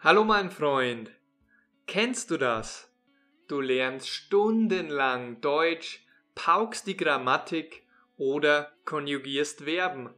Hallo 0.00 0.22
mein 0.22 0.52
Freund, 0.52 1.10
kennst 1.88 2.30
du 2.30 2.36
das? 2.36 2.88
Du 3.48 3.60
lernst 3.60 4.08
stundenlang 4.08 5.40
Deutsch, 5.40 6.06
paukst 6.36 6.86
die 6.86 6.96
Grammatik 6.96 7.82
oder 8.16 8.72
konjugierst 8.84 9.64
Verben. 9.64 10.14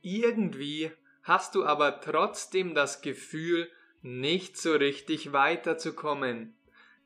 Irgendwie 0.00 0.90
hast 1.22 1.54
du 1.54 1.64
aber 1.64 2.00
trotzdem 2.00 2.74
das 2.74 3.00
Gefühl, 3.00 3.70
nicht 4.00 4.56
so 4.56 4.72
richtig 4.72 5.32
weiterzukommen. 5.32 6.56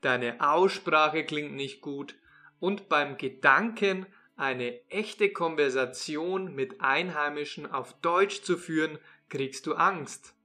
Deine 0.01 0.41
Aussprache 0.41 1.23
klingt 1.23 1.53
nicht 1.53 1.83
gut 1.83 2.15
und 2.61 2.89
beim 2.89 3.19
Gedanken, 3.19 4.07
eine 4.37 4.81
echte 4.89 5.35
Konversation 5.35 6.55
mit 6.55 6.81
Einheimischen 6.81 7.71
auf 7.71 7.93
Deutsch 8.01 8.41
zu 8.41 8.57
führen, 8.57 8.99
kriegst 9.29 9.67
du 9.67 9.75
Angst. 9.75 10.36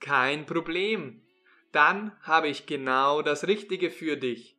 Kein 0.00 0.46
Problem. 0.46 1.22
Dann 1.72 2.12
habe 2.22 2.48
ich 2.48 2.66
genau 2.66 3.22
das 3.22 3.46
Richtige 3.46 3.90
für 3.90 4.16
dich. 4.16 4.56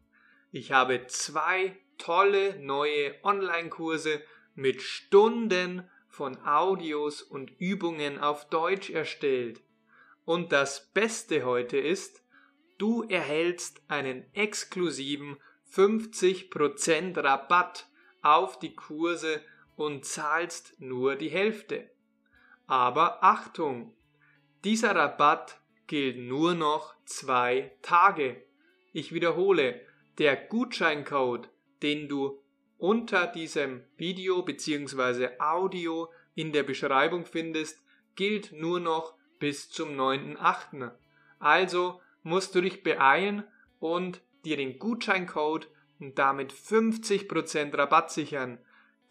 Ich 0.51 0.71
habe 0.71 1.07
zwei 1.07 1.77
tolle 1.97 2.57
neue 2.59 3.15
Online-Kurse 3.23 4.21
mit 4.55 4.81
Stunden 4.81 5.89
von 6.07 6.37
Audios 6.45 7.21
und 7.21 7.51
Übungen 7.59 8.19
auf 8.19 8.49
Deutsch 8.49 8.89
erstellt. 8.89 9.61
Und 10.25 10.51
das 10.51 10.91
Beste 10.91 11.45
heute 11.45 11.77
ist, 11.77 12.23
du 12.77 13.03
erhältst 13.03 13.81
einen 13.87 14.25
exklusiven 14.33 15.37
50% 15.71 17.23
Rabatt 17.23 17.87
auf 18.21 18.59
die 18.59 18.75
Kurse 18.75 19.41
und 19.75 20.05
zahlst 20.05 20.79
nur 20.79 21.15
die 21.15 21.29
Hälfte. 21.29 21.89
Aber 22.65 23.23
Achtung, 23.23 23.96
dieser 24.67 24.93
Rabatt 24.97 25.61
gilt 25.87 26.17
nur 26.17 26.53
noch 26.53 26.93
zwei 27.05 27.71
Tage. 27.81 28.43
Ich 28.91 29.13
wiederhole, 29.13 29.79
der 30.17 30.35
Gutscheincode, 30.35 31.47
den 31.81 32.09
du 32.09 32.43
unter 32.77 33.27
diesem 33.27 33.85
Video 33.95 34.41
bzw. 34.41 35.39
Audio 35.39 36.11
in 36.35 36.51
der 36.51 36.63
Beschreibung 36.63 37.25
findest, 37.25 37.81
gilt 38.17 38.51
nur 38.51 38.81
noch 38.81 39.13
bis 39.39 39.69
zum 39.69 39.97
9.8. 39.97 40.91
Also 41.39 42.01
musst 42.23 42.53
du 42.53 42.59
dich 42.59 42.83
beeilen 42.83 43.45
und 43.79 44.19
dir 44.43 44.57
den 44.57 44.79
Gutscheincode 44.79 45.69
und 46.01 46.19
damit 46.19 46.51
50% 46.51 47.77
Rabatt 47.77 48.11
sichern, 48.11 48.57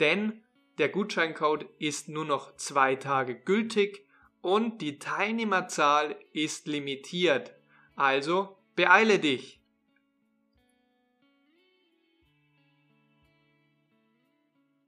denn 0.01 0.43
der 0.77 0.91
Gutscheincode 0.91 1.67
ist 1.79 2.11
nur 2.11 2.27
noch 2.27 2.57
zwei 2.57 2.97
Tage 2.97 3.35
gültig 3.35 4.06
und 4.47 4.80
die 4.80 5.00
Teilnehmerzahl 5.00 6.14
ist 6.33 6.69
limitiert. 6.69 7.52
Also 7.97 8.56
beeile 8.77 9.19
dich! 9.19 9.61